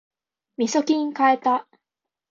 [0.57, 1.67] みそきん買えた